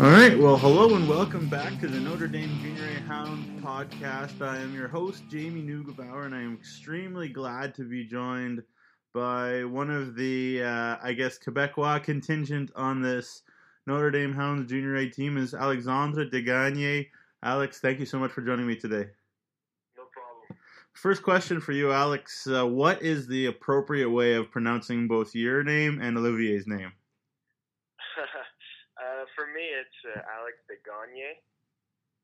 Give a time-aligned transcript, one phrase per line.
[0.00, 0.38] All right.
[0.38, 4.40] Well, hello and welcome back to the Notre Dame Junior A Hound podcast.
[4.40, 8.62] I am your host, Jamie Neugebauer, and I am extremely glad to be joined
[9.12, 13.42] by one of the, uh, I guess, Quebecois contingent on this
[13.86, 17.08] Notre Dame Hounds Junior A team is Alexandre Desgagnes.
[17.42, 19.06] Alex, thank you so much for joining me today.
[19.98, 20.58] No problem.
[20.94, 22.46] First question for you, Alex.
[22.46, 26.92] Uh, what is the appropriate way of pronouncing both your name and Olivier's name?
[29.00, 31.38] uh, for me, it's uh, Alex Desgagnes.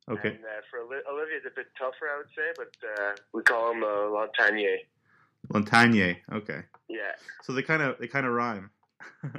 [0.08, 0.28] Okay.
[0.28, 3.42] And uh, for Oli- Olivier, it's a bit tougher, I would say, but uh, we
[3.42, 4.76] call him uh, Lantagne.
[5.52, 6.16] Lantagne.
[6.32, 6.60] Okay.
[6.88, 7.12] Yeah.
[7.42, 8.70] So they kind of they kind of rhyme.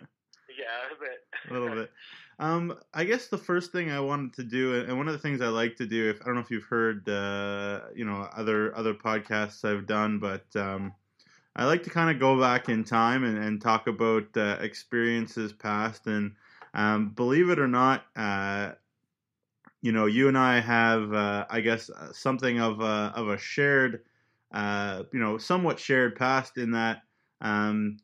[0.58, 1.50] Yeah, a bit.
[1.50, 1.92] a little bit.
[2.40, 5.42] Um, I guess the first thing I wanted to do, and one of the things
[5.42, 8.78] I like to do, if I don't know if you've heard, uh, you know, other
[8.78, 10.94] other podcasts I've done, but um,
[11.56, 15.52] I like to kind of go back in time and, and talk about uh, experiences
[15.52, 16.06] past.
[16.06, 16.36] And
[16.78, 18.73] um, believe it or not, uh,
[19.81, 23.38] you know, you and I have, uh, I guess, uh, something of a, of a
[23.38, 24.03] shared,
[24.52, 27.02] uh, you know, somewhat shared past in that.
[27.42, 27.98] Um,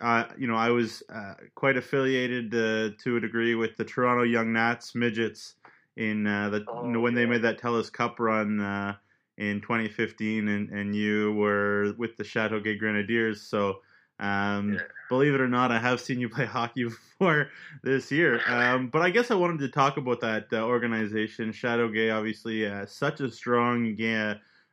[0.00, 4.24] I, you know, I was uh, quite affiliated uh, to a degree with the Toronto
[4.24, 5.54] Young Nats midgets
[5.96, 8.96] in uh, the Oh, you know, when they made that Telus Cup run uh,
[9.38, 13.40] in 2015, and, and you were with the Chateau Chateauguay Grenadiers.
[13.42, 13.82] So,
[14.20, 14.80] um, Yeah.
[15.08, 17.50] believe it or not, I have seen you play hockey before
[17.82, 18.40] this year.
[18.46, 22.14] Um, but I guess I wanted to talk about that uh, organization, Chateauguay.
[22.14, 23.96] Obviously, uh, such a strong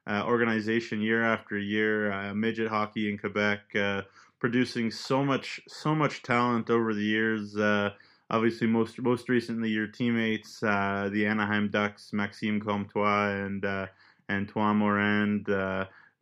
[0.08, 2.12] uh, organization year after year.
[2.12, 4.02] Uh, midget hockey in Quebec, uh,
[4.40, 7.58] producing so much, so much talent over the years.
[7.58, 7.92] Uh,
[8.30, 13.88] obviously, most most recently, your teammates, uh, the Anaheim Ducks, Maxime Comtois and uh,
[14.30, 15.50] Antoine Morand.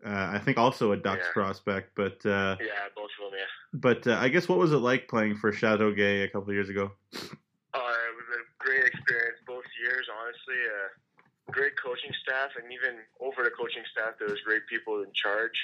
[0.06, 1.32] Uh, I think also a Ducks Yeah.
[1.34, 3.46] prospect, but uh, Yeah, both of them, yeah.
[3.74, 6.54] but uh, I guess what was it like playing for Chateau Chateauguay a couple of
[6.54, 6.92] years ago?
[7.14, 10.62] Uh, it was a great experience both years, honestly.
[10.70, 15.12] Uh, great coaching staff, and even over the coaching staff, there was great people in
[15.14, 15.58] charge.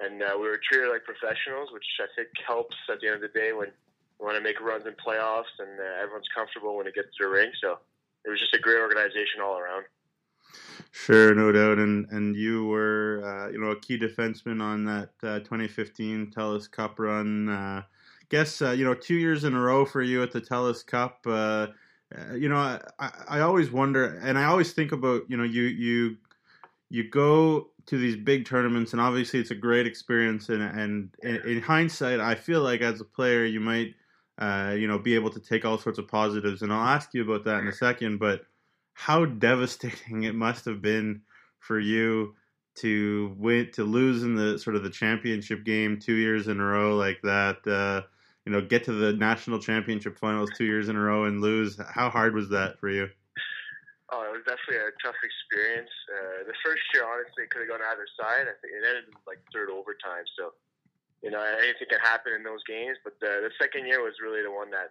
[0.00, 3.20] And uh, we were treated like professionals, which I think helps at the end of
[3.22, 6.86] the day when you want to make runs in playoffs and uh, everyone's comfortable when
[6.86, 7.50] it gets to the ring.
[7.60, 7.78] So
[8.24, 9.84] it was just a great organization all around.
[10.92, 15.10] Sure, no doubt, and and you were uh, you know a key defenseman on that
[15.22, 17.48] uh, 2015 Telus Cup run.
[17.48, 17.82] Uh,
[18.28, 21.20] guess uh, you know two years in a row for you at the Telus Cup.
[21.26, 21.68] Uh,
[22.16, 22.56] uh, you know,
[22.98, 26.16] I, I always wonder, and I always think about you know you you
[26.90, 30.48] you go to these big tournaments, and obviously it's a great experience.
[30.50, 33.94] And and in, in hindsight, I feel like as a player, you might
[34.76, 37.44] you know be able to take all sorts of positives, and I'll ask you about
[37.44, 38.42] that in a second, but
[39.00, 41.22] how devastating it must have been
[41.58, 42.34] for you
[42.76, 46.64] to win to lose in the sort of the championship game two years in a
[46.64, 48.06] row like that uh,
[48.44, 51.80] you know get to the national championship finals two years in a row and lose
[51.92, 53.08] how hard was that for you
[54.10, 55.94] Oh, it was definitely a tough experience.
[56.10, 58.50] Uh, the first year, honestly, could have gone either side.
[58.50, 60.26] I think it ended in like third overtime.
[60.34, 60.50] So,
[61.22, 62.98] you know, anything can happen in those games.
[63.06, 64.90] But the, the second year was really the one that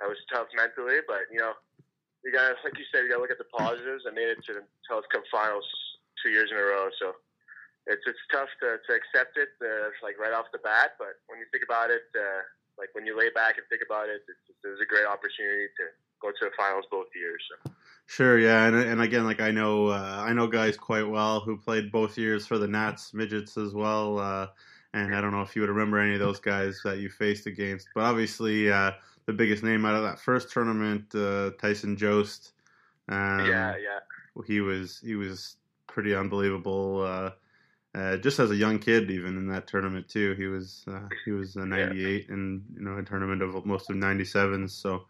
[0.00, 1.04] that was tough mentally.
[1.04, 1.52] But you know,
[2.26, 4.02] you got like you said, you got to look at the positives.
[4.02, 5.62] I made it to the Telus Cup finals
[6.18, 6.90] two years in a row.
[6.98, 7.14] So
[7.86, 10.98] it's it's tough to, to accept it uh, like right off the bat.
[10.98, 12.42] But when you think about it, uh,
[12.74, 15.70] like when you lay back and think about it, it's, it was a great opportunity
[15.78, 17.38] to go to the finals both years.
[17.46, 17.70] So.
[18.06, 21.56] sure yeah and, and again like i know uh, i know guys quite well who
[21.56, 24.46] played both years for the nats midgets as well uh,
[24.94, 27.46] and i don't know if you would remember any of those guys that you faced
[27.46, 28.92] against but obviously uh,
[29.26, 32.52] the biggest name out of that first tournament uh, tyson jost
[33.08, 34.00] um, yeah, yeah.
[34.46, 35.56] he was he was
[35.86, 37.02] pretty unbelievable.
[37.02, 37.30] Uh,
[37.96, 41.30] uh, just as a young kid, even in that tournament too, he was uh, he
[41.30, 44.70] was a '98 and you know a tournament of most of '97s.
[44.70, 45.06] So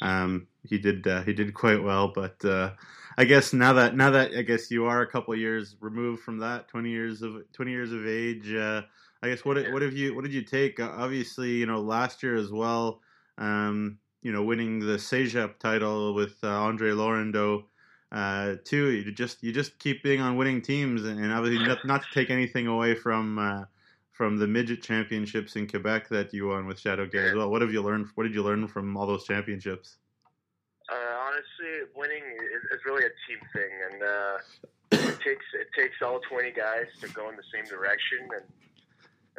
[0.00, 2.08] um, he did uh, he did quite well.
[2.08, 2.72] But uh,
[3.18, 6.38] I guess now that now that I guess you are a couple years removed from
[6.38, 8.52] that, 20 years of 20 years of age.
[8.52, 8.82] Uh,
[9.22, 10.80] I guess what what have you what did you take?
[10.80, 13.00] Uh, obviously, you know last year as well.
[13.38, 17.64] Um, you know, winning the CEGEP title with uh, Andre Laurendeau
[18.10, 18.90] uh, too.
[18.90, 22.08] You just you just keep being on winning teams, and, and obviously not, not to
[22.14, 23.64] take anything away from uh,
[24.12, 27.50] from the midget championships in Quebec that you won with Chateauguay as well.
[27.50, 28.06] What have you learned?
[28.14, 29.96] What did you learn from all those championships?
[30.88, 30.94] Uh,
[31.26, 34.38] honestly, winning is, is really a team thing, and uh,
[34.92, 38.18] it takes it takes all twenty guys to go in the same direction.
[38.22, 38.44] And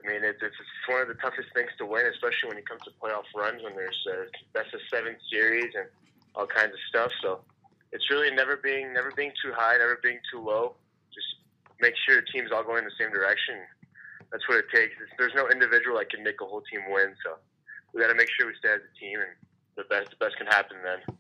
[0.03, 2.63] I mean, it, it's, it's one of the toughest things to win, especially when you
[2.63, 5.88] come to playoff runs when there's uh, best of seven series and
[6.36, 7.12] all kinds of stuff.
[7.21, 7.42] So
[7.92, 10.75] it's really never being never being too high, never being too low.
[11.13, 11.27] Just
[11.80, 13.56] make sure the team's all going in the same direction.
[14.31, 14.94] That's what it takes.
[15.01, 17.15] It's, there's no individual that can make a whole team win.
[17.24, 17.38] So
[17.94, 19.31] we got to make sure we stay as a team, and
[19.77, 21.15] the best the best can happen then.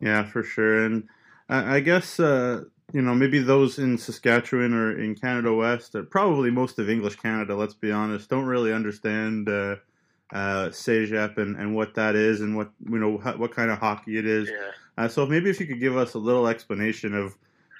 [0.00, 0.84] Yeah, for sure.
[0.84, 1.08] And
[1.48, 6.04] I, I guess uh, you know maybe those in Saskatchewan or in Canada West, or
[6.04, 9.48] probably most of English Canada, let's be honest, don't really understand.
[9.48, 9.76] Uh,
[10.32, 14.18] uh, CEGEP and, and what that is and what you know what kind of hockey
[14.18, 14.50] it is.
[14.50, 14.70] Yeah.
[14.96, 17.36] Uh, so maybe if you could give us a little explanation of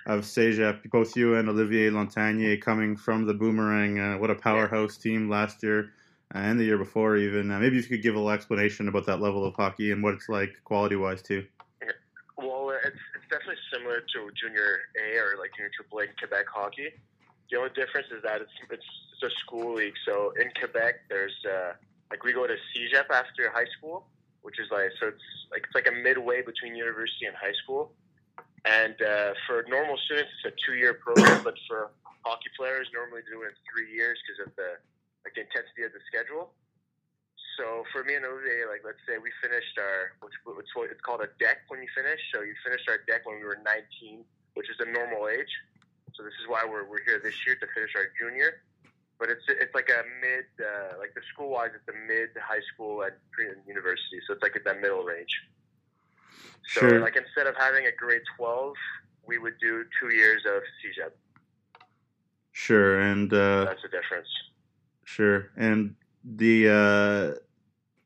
[0.06, 4.98] of CEGEP, both you and Olivier Lantagne coming from the Boomerang, uh, what a powerhouse
[4.98, 5.92] team last year
[6.32, 7.50] and the year before even.
[7.50, 10.02] Uh, maybe if you could give a little explanation about that level of hockey and
[10.02, 11.44] what it's like quality wise too.
[12.84, 16.92] It's, it's definitely similar to junior A or like junior triple A Quebec hockey.
[17.50, 19.96] The only difference is that it's it's, it's a school league.
[20.04, 21.74] So in Quebec, there's uh,
[22.10, 24.06] like we go to CEGEP after high school,
[24.42, 27.92] which is like so it's like it's like a midway between university and high school.
[28.64, 31.92] And uh, for normal students, it's a two-year program, but for
[32.24, 34.80] hockey players, normally do it in three years because of the
[35.24, 36.52] like the intensity of the schedule.
[37.56, 41.00] So for me and Olivier, like let's say we finished our which what's what it's
[41.00, 42.18] called a deck when you finish.
[42.34, 44.24] So you finished our deck when we were 19,
[44.54, 45.50] which is a normal age.
[46.14, 48.62] So this is why we're we're here this year to finish our junior
[49.18, 52.60] but it's it's like a mid uh, like the school wise it's a mid high
[52.74, 55.34] school and pre university so it's like at that middle range
[56.66, 57.00] so Sure.
[57.00, 58.74] like instead of having a grade 12
[59.26, 61.12] we would do two years of CEGEP
[62.52, 64.28] Sure, and uh, that's the difference
[65.04, 67.38] Sure, and the uh,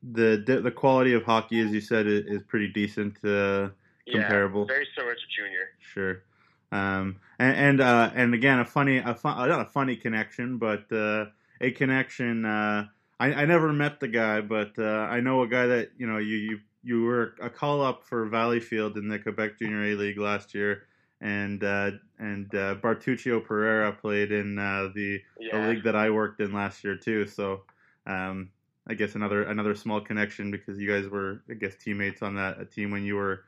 [0.03, 3.23] the the quality of hockey, as you said, is, is pretty decent.
[3.23, 3.69] Uh,
[4.11, 4.61] Comparable.
[4.61, 6.23] yeah very similar to junior sure,
[6.71, 10.91] um, and and, uh, and again, a funny, a fun, not a funny connection, but
[10.91, 11.25] uh,
[11.61, 12.45] a connection.
[12.45, 12.87] Uh,
[13.19, 16.17] I, I never met the guy, but uh, I know a guy that you know
[16.17, 20.17] you you you were a call up for Valleyfield in the Quebec Junior A League
[20.17, 20.83] last year,
[21.21, 26.39] and uh, and uh, Bartuccio Pereira played in uh, the the league that I worked
[26.39, 27.27] in last year too.
[27.27, 27.63] So
[28.05, 28.49] um,
[28.89, 32.59] I guess another another small connection because you guys were I guess teammates on that
[32.59, 33.43] a team when you were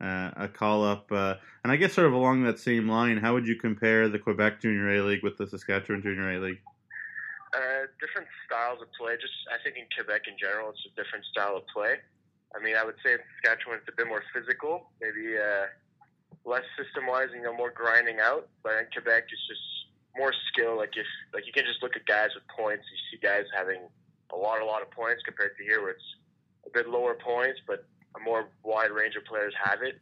[0.00, 1.12] uh, a call up.
[1.12, 4.18] Uh, and I guess sort of along that same line, how would you compare the
[4.18, 6.58] Quebec Junior A League with the Saskatchewan Junior A League?
[7.56, 11.24] uh, different styles of play just I think in Quebec in general it's a different
[11.32, 11.96] style of play
[12.52, 15.72] I mean I would say in Saskatchewan it's a bit more physical maybe uh,
[16.44, 19.66] less system wise and you know more grinding out but in Quebec it's just
[20.16, 23.18] more skill like if like you can just look at guys with points you see
[23.20, 23.88] guys having
[24.32, 26.16] a lot a lot of points compared to here where it's
[26.66, 27.86] a bit lower points but
[28.16, 30.00] a more wide range of players have it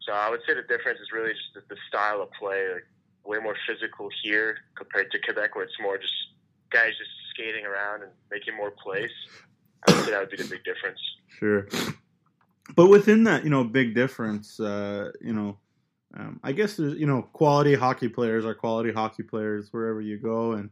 [0.00, 2.86] so I would say the difference is really just the, the style of play like
[3.24, 6.14] way more physical here compared to Quebec where it's more just
[6.70, 9.10] guys just skating around and making more plays.
[9.86, 10.98] I would say that would be the big difference.
[11.28, 11.68] Sure.
[12.74, 15.58] But within that, you know, big difference, uh, you know,
[16.16, 20.18] um, I guess there's, you know, quality hockey players are quality hockey players wherever you
[20.18, 20.52] go.
[20.52, 20.70] And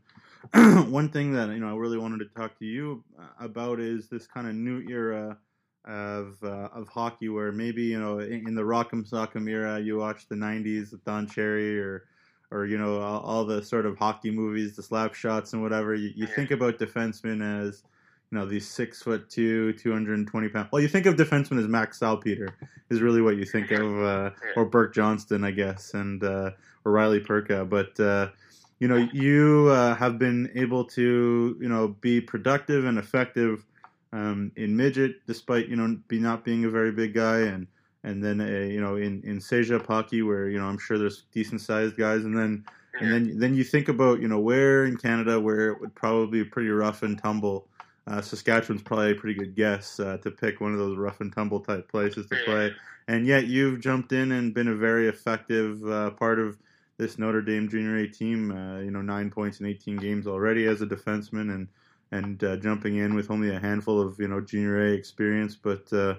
[0.88, 3.02] one thing that, you know, I really wanted to talk to you
[3.40, 5.38] about is this kind of new era
[5.86, 9.96] of uh, of hockey where maybe, you know, in, in the Rock'em Sock'em era, you
[9.96, 12.04] watch the 90s with Don Cherry or,
[12.50, 15.94] or you know, all, all the sort of hockey movies, the slap shots and whatever.
[15.94, 17.82] You, you think about defensemen as,
[18.30, 20.68] you know, these six foot two, 220 pound.
[20.72, 22.56] Well, you think of defensemen as Max Salpeter
[22.90, 26.50] is really what you think of, uh, or Burke Johnston, I guess, and uh,
[26.84, 27.64] or Riley Perka.
[27.64, 28.30] But uh,
[28.78, 33.64] you know, you uh, have been able to, you know, be productive and effective
[34.12, 37.66] um, in midget, despite you know be not being a very big guy, and
[38.04, 41.24] and then uh, you know in in Seja hockey, where you know I'm sure there's
[41.32, 42.64] decent sized guys, and then
[43.00, 46.42] and then then you think about you know where in Canada where it would probably
[46.42, 47.68] be pretty rough and tumble.
[48.06, 51.32] Uh, Saskatchewan's probably a pretty good guess uh, to pick one of those rough and
[51.32, 52.72] tumble type places to play,
[53.08, 56.56] and yet you've jumped in and been a very effective uh, part of
[56.98, 58.50] this Notre Dame Junior A team.
[58.50, 61.68] Uh, you know, nine points in 18 games already as a defenseman, and
[62.12, 65.92] and uh, jumping in with only a handful of you know Junior A experience, but.
[65.92, 66.14] Uh,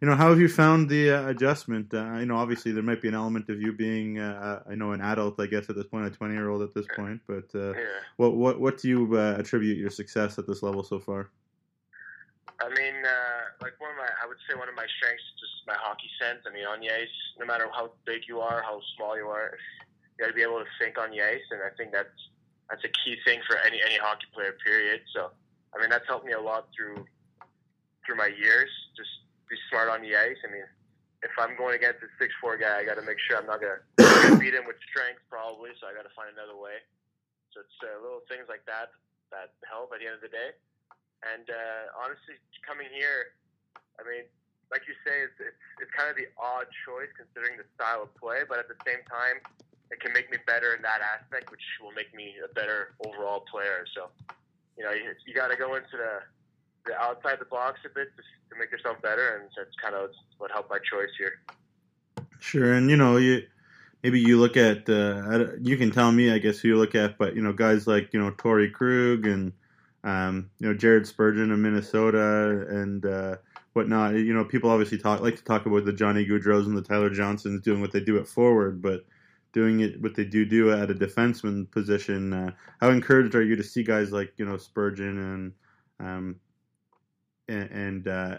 [0.00, 1.94] you know, how have you found the uh, adjustment?
[1.94, 4.90] Uh, you know, obviously there might be an element of you being, uh, I know,
[4.90, 7.20] an adult, I guess, at this point, a twenty-year-old at this point.
[7.28, 7.84] But uh, Yeah.
[8.16, 11.30] what what what do you uh, attribute your success at this level so far?
[12.60, 15.38] I mean, uh, like one of my, I would say one of my strengths is
[15.38, 16.40] just my hockey sense.
[16.50, 19.54] I mean, on the ice, no matter how big you are, how small you are,
[20.18, 22.14] got to be able to think on the ice, and I think that's
[22.70, 24.56] that's a key thing for any any hockey player.
[24.64, 25.00] Period.
[25.14, 25.30] So,
[25.74, 27.04] I mean, that's helped me a lot through
[28.04, 28.70] through my years.
[28.96, 29.10] Just
[29.48, 30.38] be smart on the ice.
[30.44, 30.66] I mean,
[31.22, 33.60] if I'm going against a six four guy, I got to make sure I'm not
[33.62, 35.70] gonna beat him with strength, probably.
[35.80, 36.82] So I got to find another way.
[37.54, 38.90] So it's uh, little things like that
[39.30, 40.52] that help at the end of the day.
[41.22, 43.38] And uh, honestly, coming here,
[43.96, 44.26] I mean,
[44.74, 48.10] like you say, it's, it's it's kind of the odd choice considering the style of
[48.18, 49.38] play, but at the same time,
[49.92, 53.44] it can make me better in that aspect, which will make me a better overall
[53.50, 53.84] player.
[53.94, 54.08] So,
[54.76, 56.20] you know, you, you got to go into the
[56.84, 60.10] the outside the box a bit to, to make yourself better, and that's kind of
[60.38, 61.40] what helped my choice here.
[62.40, 63.46] Sure, and you know you
[64.02, 67.18] maybe you look at uh, you can tell me I guess who you look at,
[67.18, 69.52] but you know guys like you know Torey Krug and
[70.02, 73.36] um, you know Jared Spurgeon of Minnesota and uh,
[73.74, 74.14] whatnot.
[74.14, 77.10] You know people obviously talk like to talk about the Johnny Gaudreaus and the Tyler
[77.10, 79.04] Johnsons doing what they do at forward, but
[79.52, 82.32] doing it what they do do at a defenseman position.
[82.32, 85.52] Uh, how encouraged are you to see guys like you know Spurgeon and
[86.00, 86.36] um,
[87.48, 88.38] and, and uh,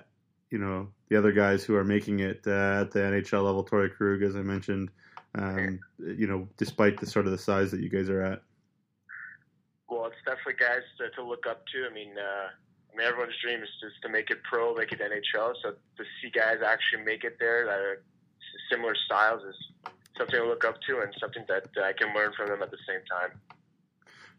[0.50, 3.94] you know the other guys who are making it uh, at the NHL level, Torey
[3.94, 4.90] Krug, as I mentioned.
[5.36, 8.44] Um, you know, despite the sort of the size that you guys are at.
[9.90, 11.88] Well, it's definitely guys to, to look up to.
[11.90, 12.50] I mean, uh,
[12.94, 15.54] I mean, everyone's dream is just to make it pro, make it NHL.
[15.64, 18.04] So to see guys actually make it there that are
[18.72, 22.32] similar styles is something to look up to and something that uh, I can learn
[22.36, 23.40] from them at the same time.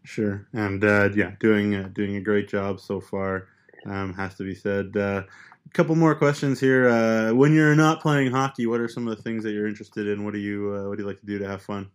[0.04, 3.48] Sure, and uh, yeah, doing uh, doing a great job so far.
[3.86, 4.96] Um, has to be said.
[4.96, 5.22] Uh,
[5.66, 6.88] a couple more questions here.
[6.88, 10.06] Uh, when you're not playing hockey, what are some of the things that you're interested
[10.06, 10.24] in?
[10.24, 11.90] What do you uh, What do you like to do to have fun?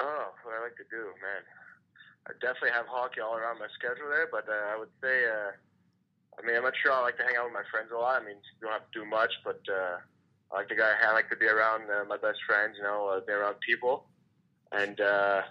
[0.00, 1.42] Oh, what I like to do, man.
[2.26, 5.54] I definitely have hockey all around my schedule there, but uh, I would say, uh,
[6.38, 6.92] I mean, I'm not sure.
[6.92, 8.20] I like to hang out with my friends a lot.
[8.20, 10.02] I mean, you don't have to do much, but uh,
[10.52, 10.88] I like to go.
[11.06, 12.76] I like to be around uh, my best friends.
[12.78, 14.06] You know, uh, be around people,
[14.72, 15.42] and uh,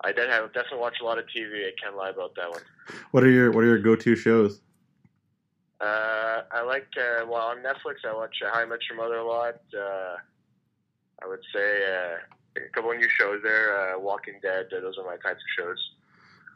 [0.00, 1.66] I did have definitely watch a lot of TV.
[1.66, 2.62] I can't lie about that one.
[3.10, 4.60] What are your What are your go to shows?
[5.80, 8.04] Uh, I like uh, well on Netflix.
[8.08, 9.60] I watch uh, How I Met Your Mother a lot.
[9.76, 10.16] Uh,
[11.20, 13.94] I would say uh, a couple of new shows there.
[13.94, 14.66] Uh, Walking Dead.
[14.76, 15.90] Uh, those are my types of shows.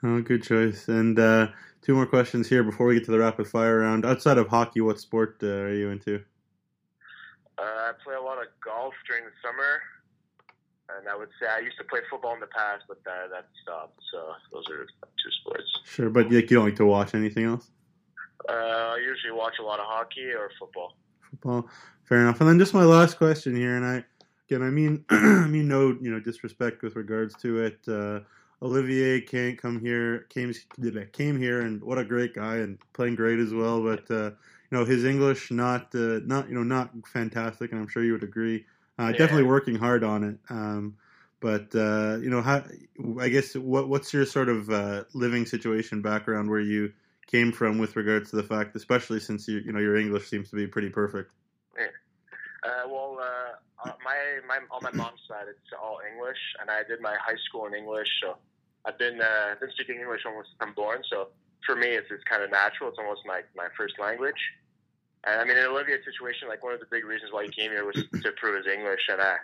[0.04, 0.86] Oh, good choice.
[0.86, 1.48] And uh,
[1.82, 4.06] two more questions here before we get to the rapid fire round.
[4.06, 6.22] Outside of hockey, what sport uh, are you into?
[7.58, 9.80] Uh, I play a lot of golf during the summer,
[10.96, 13.48] and I would say I used to play football in the past, but that that
[13.62, 13.98] stopped.
[14.12, 15.64] So those are two sports.
[15.84, 17.70] Sure, but like, you don't like to watch anything else?
[18.48, 20.96] Uh, I usually watch a lot of hockey or football.
[21.30, 21.68] Football,
[22.04, 22.40] fair enough.
[22.40, 24.04] And then just my last question here, and I
[24.48, 27.78] again, I mean, I mean, no, you know, disrespect with regards to it.
[27.88, 28.20] Uh,
[28.62, 30.52] Olivier can't come here, came
[31.12, 33.82] came here, and what a great guy, and playing great as well.
[33.82, 34.30] But uh,
[34.70, 38.12] you know, his English not uh, not you know not fantastic, and I'm sure you
[38.12, 38.66] would agree.
[38.98, 39.18] Uh, Yeah.
[39.18, 40.38] Definitely working hard on it.
[40.48, 40.96] Um,
[41.40, 42.64] but uh, you know, how
[43.20, 46.92] I guess what what's your sort of uh, living situation background where you
[47.26, 50.50] came from with regards to the fact, especially since you you know your English seems
[50.50, 51.32] to be pretty perfect.
[52.66, 56.82] Uh, well, uh, uh, my my on my mom's side, it's all English, and I
[56.82, 58.36] did my high school in English, so
[58.84, 61.02] I've been uh, been speaking English almost since I'm born.
[61.08, 61.28] So
[61.66, 62.88] for me, it's it's kind of natural.
[62.88, 64.38] It's almost my my first language.
[65.26, 67.72] And I mean, in Olivier's situation, like one of the big reasons why he came
[67.74, 69.42] here was to improve his English, and I,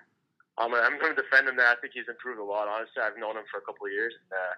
[0.57, 1.57] I'm gonna, I'm going to defend him.
[1.59, 2.69] There, I think he's improved a lot.
[2.69, 4.55] Honestly, I've known him for a couple of years, and uh,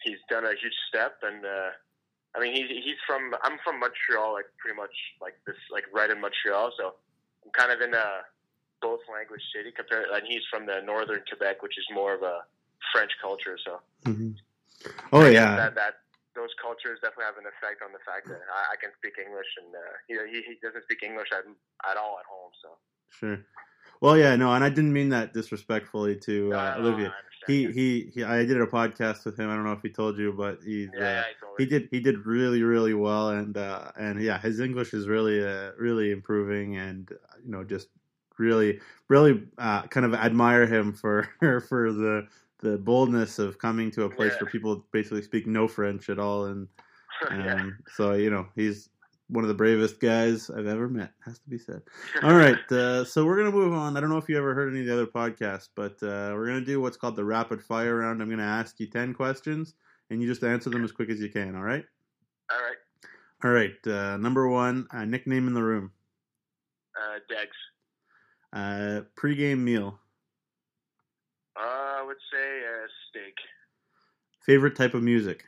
[0.00, 1.20] he's done a huge step.
[1.20, 1.76] And uh,
[2.32, 6.08] I mean, he's he's from I'm from Montreal, like pretty much like this, like right
[6.08, 6.72] in Montreal.
[6.80, 6.96] So
[7.44, 8.24] I'm kind of in a
[8.80, 12.48] both language city compared, and he's from the northern Quebec, which is more of a
[12.92, 13.58] French culture.
[13.60, 14.32] So hmm
[15.12, 15.94] Oh yeah, that that
[16.36, 19.48] those cultures definitely have an effect on the fact that I, I can speak English,
[19.58, 21.48] and uh, you know, he he doesn't speak English at,
[21.88, 22.52] at all at home.
[22.60, 22.68] So
[23.08, 23.40] sure.
[24.00, 27.08] Well, yeah, no, and I didn't mean that disrespectfully to uh, No, no, Olivier.
[27.08, 27.26] I.
[27.46, 29.48] He, he, he, I did a podcast with him.
[29.48, 31.22] I don't know if he told you, but he's, yeah, uh, yeah,
[31.58, 35.44] he did, he did really, really well, and uh, and yeah, his English is really,
[35.44, 37.88] uh, really improving, and uh, you know, just
[38.38, 41.28] really, really, uh, kind of admire him for
[41.68, 42.26] for the
[42.60, 44.42] the boldness of coming to a place Yeah.
[44.44, 46.68] where people basically speak no French at all, and
[47.30, 47.54] yeah.
[47.54, 48.88] um, so you know, he's
[49.28, 51.10] one of the bravest guys I've ever met.
[51.24, 51.82] Has to be said.
[52.22, 53.96] All right, uh, so we're gonna move on.
[53.96, 56.46] I don't know if you ever heard any of the other podcasts, but uh, we're
[56.46, 58.22] gonna do what's called the rapid fire round.
[58.22, 59.74] I'm gonna ask you ten questions,
[60.10, 61.56] and you just answer them as quick as you can.
[61.56, 61.84] All right.
[62.50, 62.76] All right,
[63.44, 63.86] All right.
[63.86, 65.90] Uh, number one, uh, nickname in the room.
[66.96, 67.48] uh, Degs.
[68.52, 69.98] Uh, pre-game meal.
[72.16, 73.34] Would say uh, steak.
[74.40, 75.44] Favorite type of music.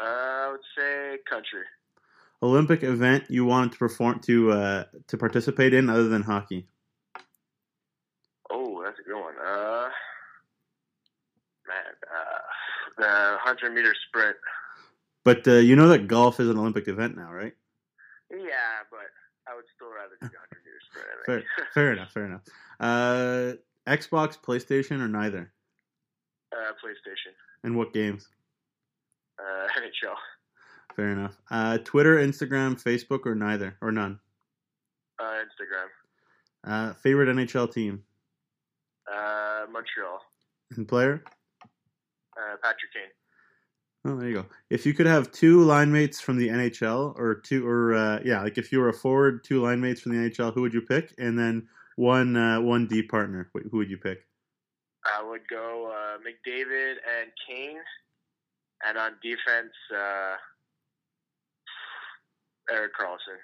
[0.00, 1.60] Uh, I would say country.
[2.42, 6.68] Olympic event you wanted to perform to uh, to participate in other than hockey.
[8.50, 9.34] Oh, that's a good one.
[9.36, 9.88] Uh,
[11.68, 12.40] man, uh,
[12.96, 14.36] the hundred meter sprint.
[15.22, 17.52] But uh, you know that golf is an Olympic event now, right?
[18.30, 19.10] Yeah, but
[19.46, 21.06] I would still rather do the hundred meter sprint.
[21.26, 22.12] Fair, fair enough.
[22.12, 22.42] Fair enough.
[22.80, 25.52] Uh, Xbox, PlayStation, or neither?
[26.52, 27.32] uh, PlayStation.
[27.64, 28.28] And what games?
[29.38, 30.14] Uh, NHL.
[30.94, 31.36] Fair enough.
[31.50, 34.18] Uh, Twitter, Instagram, Facebook, or neither, or none.
[35.18, 35.88] Uh, Instagram.
[36.64, 38.02] Uh, favorite NHL team
[39.12, 40.20] Uh, Montreal.
[40.76, 41.22] and player?
[42.36, 43.10] Uh, Patrick Kane.
[44.04, 44.46] Oh, there you go.
[44.70, 48.42] If you could have two line mates from the NHL, or two, or uh, yeah,
[48.42, 50.80] like if you were a forward, two line mates from the NHL, who would you
[50.82, 51.12] pick?
[51.18, 54.18] And then one uh, one D partner, who would you pick?
[55.04, 57.78] I would go uh, McDavid and Kane,
[58.86, 60.36] and on defense, uh,
[62.72, 63.38] Erik Karlsson.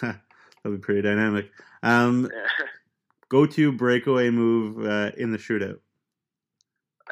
[0.62, 1.50] That'd be pretty dynamic.
[1.82, 2.30] Um,
[3.28, 5.80] go to breakaway move uh, in the shootout.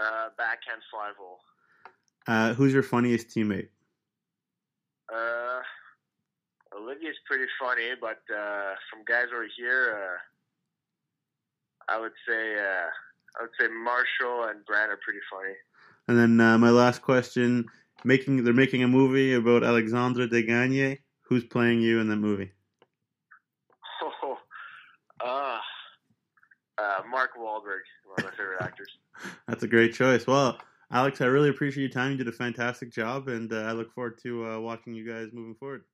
[0.01, 1.41] Uh, backhand five hole.
[2.27, 3.69] Uh, who's your funniest teammate?
[5.13, 5.61] Uh,
[6.77, 10.19] Olivier's pretty funny, but uh, from guys over here, uh,
[11.91, 12.89] I would say uh,
[13.39, 15.55] I would say Marshall and Brand are pretty funny.
[16.09, 17.67] And then uh, my last question:
[18.05, 20.99] making they're making a movie about Alexandre Desgagnes.
[21.23, 22.53] Who's playing you in that movie?
[24.23, 24.39] Oh,
[25.23, 25.59] uh,
[26.79, 28.89] uh, Mark Wahlberg, one of my favorite actors.
[29.49, 30.27] That's a great choice.
[30.27, 30.59] Well,
[30.91, 32.13] Alex, I really appreciate your time.
[32.13, 35.29] You did a fantastic job, and uh, I look forward to uh, watching you guys
[35.33, 35.85] moving forward.